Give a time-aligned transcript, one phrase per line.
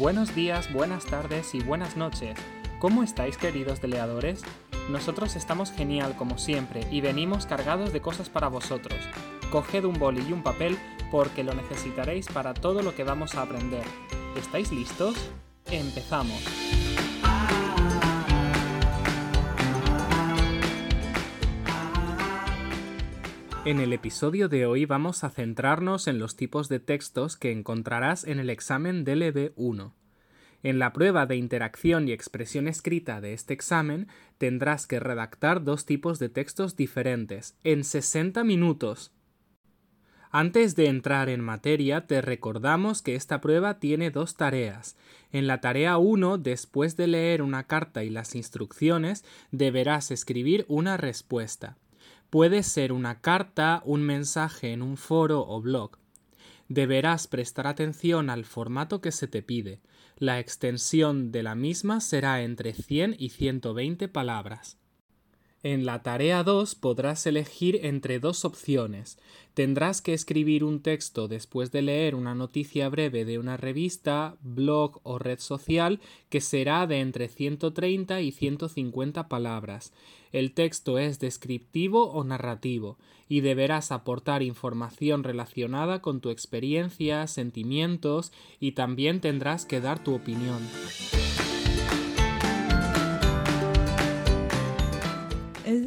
[0.00, 2.34] Buenos días, buenas tardes y buenas noches.
[2.78, 4.40] ¿Cómo estáis queridos deleadores?
[4.88, 8.98] Nosotros estamos genial como siempre y venimos cargados de cosas para vosotros.
[9.52, 10.78] Coged un boli y un papel
[11.10, 13.84] porque lo necesitaréis para todo lo que vamos a aprender.
[14.38, 15.16] ¿Estáis listos?
[15.70, 16.79] Empezamos.
[23.66, 28.24] En el episodio de hoy vamos a centrarnos en los tipos de textos que encontrarás
[28.24, 29.94] en el examen DLB 1.
[30.62, 35.84] En la prueba de interacción y expresión escrita de este examen tendrás que redactar dos
[35.84, 39.12] tipos de textos diferentes en 60 minutos.
[40.30, 44.96] Antes de entrar en materia, te recordamos que esta prueba tiene dos tareas.
[45.32, 50.96] En la tarea 1, después de leer una carta y las instrucciones, deberás escribir una
[50.96, 51.76] respuesta.
[52.30, 55.98] Puede ser una carta, un mensaje en un foro o blog.
[56.68, 59.80] Deberás prestar atención al formato que se te pide.
[60.16, 64.79] La extensión de la misma será entre 100 y 120 palabras.
[65.62, 69.18] En la tarea 2 podrás elegir entre dos opciones.
[69.52, 75.00] Tendrás que escribir un texto después de leer una noticia breve de una revista, blog
[75.02, 79.92] o red social que será de entre 130 y 150 palabras.
[80.32, 82.96] El texto es descriptivo o narrativo
[83.28, 90.14] y deberás aportar información relacionada con tu experiencia, sentimientos y también tendrás que dar tu
[90.14, 90.60] opinión.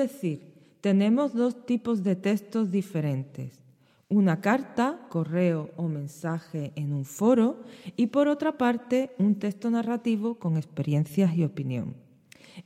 [0.00, 3.60] Decir, tenemos dos tipos de textos diferentes.
[4.08, 7.62] Una carta, correo o mensaje en un foro
[7.96, 11.94] y por otra parte un texto narrativo con experiencias y opinión.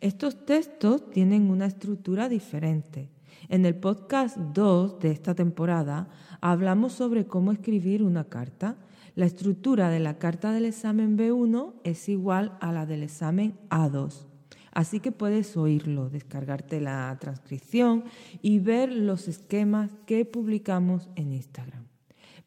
[0.00, 3.10] Estos textos tienen una estructura diferente.
[3.48, 6.08] En el podcast 2 de esta temporada
[6.40, 8.76] hablamos sobre cómo escribir una carta.
[9.14, 14.33] La estructura de la carta del examen B1 es igual a la del examen A2.
[14.74, 18.04] Así que puedes oírlo, descargarte la transcripción
[18.42, 21.84] y ver los esquemas que publicamos en Instagram.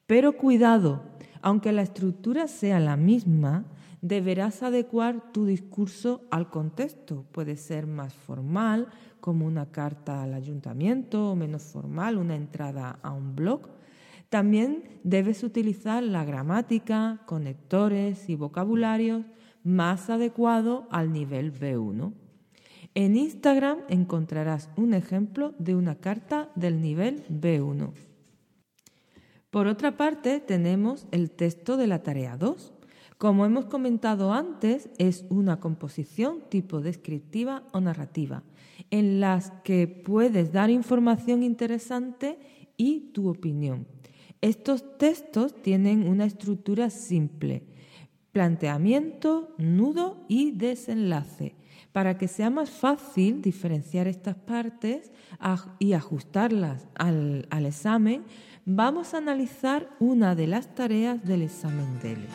[0.06, 1.04] Pero cuidado,
[1.42, 3.66] aunque la estructura sea la misma,
[4.02, 7.26] deberás adecuar tu discurso al contexto.
[7.32, 8.90] Puede ser más formal,
[9.22, 13.70] como una carta al ayuntamiento, o menos formal, una entrada a un blog.
[14.30, 19.26] También debes utilizar la gramática, conectores y vocabularios
[19.68, 22.14] más adecuado al nivel B1.
[22.96, 27.92] En Instagram encontrarás un ejemplo de una carta del nivel B1.
[29.52, 32.74] Por otra parte, tenemos el texto de la tarea 2.
[33.18, 38.44] Como hemos comentado antes, es una composición tipo descriptiva o narrativa,
[38.90, 42.40] en las que puedes dar información interesante
[42.78, 43.86] y tu opinión.
[44.40, 47.64] Estos textos tienen una estructura simple
[48.38, 51.56] planteamiento, nudo y desenlace.
[51.92, 55.12] Para que sea más fácil diferenciar estas partes
[55.80, 58.26] y ajustarlas al, examen,
[58.64, 62.28] vamos a analizar una de las tareas del examen DELE.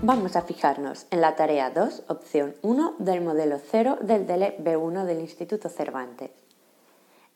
[0.00, 5.04] Vamos a fijarnos en la tarea 2, opción 1 del modelo 0 del DELE B1
[5.04, 6.30] del Instituto Cervantes.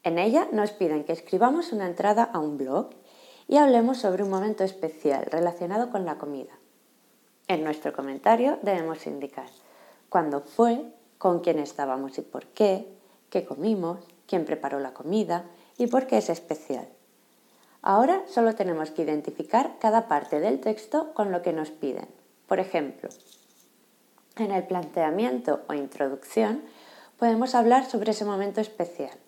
[0.03, 2.88] En ella nos piden que escribamos una entrada a un blog
[3.50, 6.53] y hablemos sobre un momento especial relacionado con la comida.
[7.49, 9.49] En nuestro comentario debemos indicar
[10.09, 10.84] cuándo fue,
[11.19, 12.87] con quién estábamos y por qué,
[13.28, 15.47] qué comimos, quién preparó la comida
[15.78, 16.87] y por qué es especial.
[17.83, 22.06] Ahora solo tenemos que identificar cada parte del texto con lo que nos piden.
[22.47, 23.09] Por ejemplo,
[24.37, 26.62] en el planteamiento o introducción
[27.19, 29.19] podemos hablar sobre ese momento especial,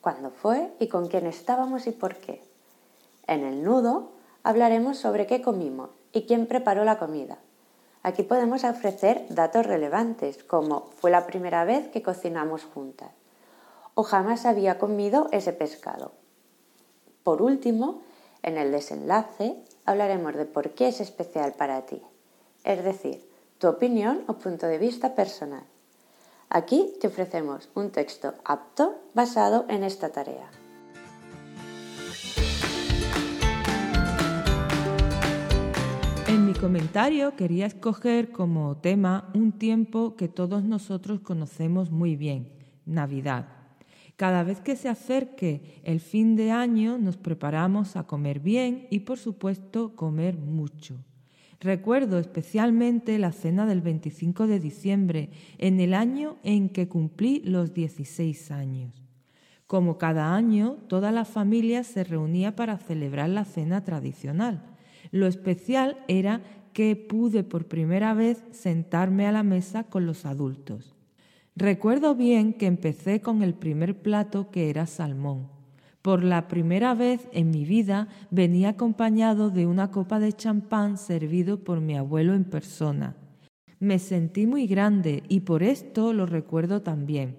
[0.00, 2.40] cuándo fue y con quién estábamos y por qué.
[3.26, 4.12] En el nudo
[4.42, 7.38] hablaremos sobre qué comimos y quién preparó la comida.
[8.02, 13.10] Aquí podemos ofrecer datos relevantes como fue la primera vez que cocinamos juntas
[13.96, 16.12] o jamás había comido ese pescado.
[17.24, 18.02] Por último,
[18.42, 19.56] en el desenlace
[19.86, 22.02] hablaremos de por qué es especial para ti,
[22.62, 23.26] es decir,
[23.58, 25.64] tu opinión o punto de vista personal.
[26.50, 30.50] Aquí te ofrecemos un texto apto basado en esta tarea.
[36.58, 42.48] Comentario quería escoger como tema un tiempo que todos nosotros conocemos muy bien,
[42.86, 43.48] Navidad.
[44.16, 49.00] Cada vez que se acerque el fin de año nos preparamos a comer bien y
[49.00, 50.96] por supuesto comer mucho.
[51.60, 57.74] Recuerdo especialmente la cena del 25 de diciembre, en el año en que cumplí los
[57.74, 58.92] 16 años.
[59.66, 64.75] Como cada año, toda la familia se reunía para celebrar la cena tradicional.
[65.10, 66.42] Lo especial era
[66.72, 70.94] que pude por primera vez sentarme a la mesa con los adultos.
[71.54, 75.48] Recuerdo bien que empecé con el primer plato que era salmón.
[76.02, 81.64] Por la primera vez en mi vida venía acompañado de una copa de champán servido
[81.64, 83.16] por mi abuelo en persona.
[83.80, 87.38] Me sentí muy grande y por esto lo recuerdo también.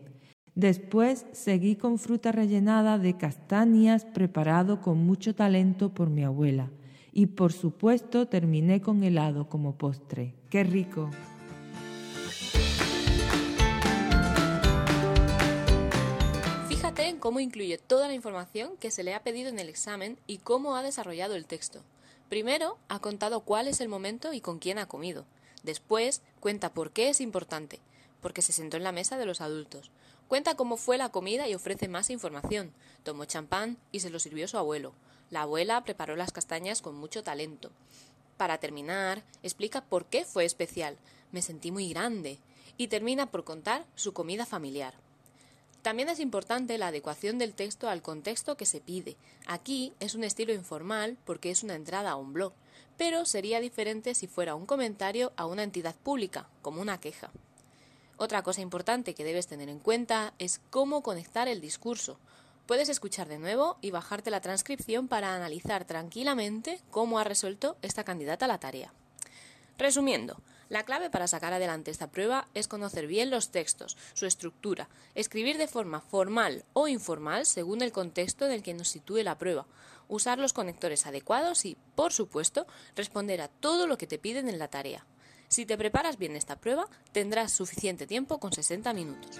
[0.55, 6.71] Después seguí con fruta rellenada de castañas preparado con mucho talento por mi abuela.
[7.17, 10.35] Y por supuesto terminé con helado como postre.
[10.51, 11.09] ¡Qué rico!
[16.69, 20.19] Fíjate en cómo incluye toda la información que se le ha pedido en el examen
[20.27, 21.81] y cómo ha desarrollado el texto.
[22.29, 25.25] Primero, ha contado cuál es el momento y con quién ha comido.
[25.63, 27.79] Después, cuenta por qué es importante,
[28.21, 29.89] porque se sentó en la mesa de los adultos.
[30.27, 32.73] Cuenta cómo fue la comida y ofrece más información.
[33.01, 34.93] Tomó champán y se lo sirvió su abuelo.
[35.29, 37.71] La abuela preparó las castañas con mucho talento.
[38.37, 40.97] Para terminar, explica por qué fue especial.
[41.31, 42.37] Me sentí muy grande.
[42.77, 44.93] Y termina por contar su comida familiar.
[45.81, 49.15] También es importante la adecuación del texto al contexto que se pide.
[49.47, 52.53] Aquí es un estilo informal porque es una entrada a un blog,
[52.97, 57.31] pero sería diferente si fuera un comentario a una entidad pública, como una queja.
[58.17, 62.19] Otra cosa importante que debes tener en cuenta es cómo conectar el discurso.
[62.67, 68.03] Puedes escuchar de nuevo y bajarte la transcripción para analizar tranquilamente cómo ha resuelto esta
[68.03, 68.93] candidata la tarea.
[69.77, 74.89] Resumiendo, la clave para sacar adelante esta prueba es conocer bien los textos, su estructura,
[75.15, 79.37] escribir de forma formal o informal según el contexto en el que nos sitúe la
[79.37, 79.65] prueba,
[80.09, 82.67] usar los conectores adecuados y, por supuesto,
[82.97, 85.05] responder a todo lo que te piden en la tarea.
[85.47, 89.39] Si te preparas bien esta prueba, tendrás suficiente tiempo con 60 minutos.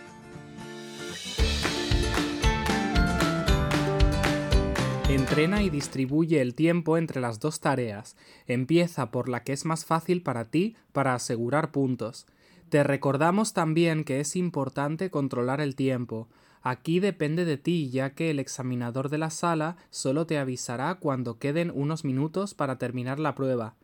[5.10, 8.18] Entrena y distribuye el tiempo entre las dos tareas.
[8.46, 12.28] Empieza por la que es más fácil para ti para asegurar puntos.
[12.68, 16.28] Te recordamos también que es importante controlar el tiempo.
[16.62, 21.40] Aquí depende de ti, ya que el examinador de la sala solo te avisará cuando
[21.40, 23.76] queden unos minutos para terminar la prueba.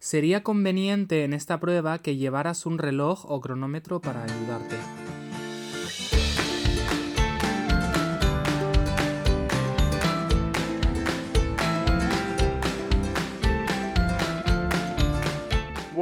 [0.00, 4.74] Sería conveniente en esta prueba que llevaras un reloj o cronómetro para ayudarte.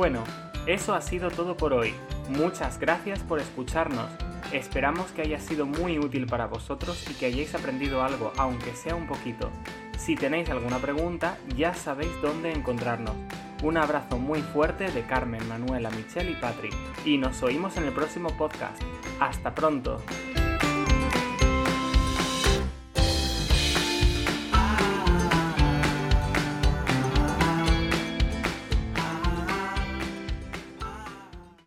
[0.00, 0.24] Bueno,
[0.64, 1.92] eso ha sido todo por hoy.
[2.30, 4.06] Muchas gracias por escucharnos.
[4.50, 8.94] Esperamos que haya sido muy útil para vosotros y que hayáis aprendido algo, aunque sea
[8.94, 9.50] un poquito.
[9.98, 13.14] Si tenéis alguna pregunta, ya sabéis dónde encontrarnos.
[13.62, 16.74] Un abrazo muy fuerte de Carmen, Manuela, Michelle y Patrick.
[17.04, 18.80] Y nos oímos en el próximo podcast.
[19.20, 20.00] Hasta pronto.